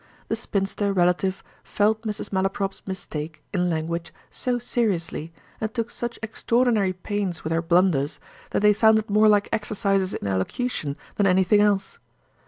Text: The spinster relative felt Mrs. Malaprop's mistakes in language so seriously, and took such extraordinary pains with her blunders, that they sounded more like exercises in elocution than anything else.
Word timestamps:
The 0.29 0.35
spinster 0.35 0.91
relative 0.91 1.43
felt 1.63 2.01
Mrs. 2.01 2.31
Malaprop's 2.33 2.81
mistakes 2.87 3.39
in 3.53 3.69
language 3.69 4.11
so 4.31 4.57
seriously, 4.57 5.31
and 5.61 5.71
took 5.71 5.91
such 5.91 6.17
extraordinary 6.23 6.91
pains 6.91 7.43
with 7.43 7.53
her 7.53 7.61
blunders, 7.61 8.19
that 8.49 8.63
they 8.63 8.73
sounded 8.73 9.11
more 9.11 9.27
like 9.29 9.47
exercises 9.53 10.15
in 10.15 10.27
elocution 10.27 10.97
than 11.17 11.27
anything 11.27 11.61
else. 11.61 11.99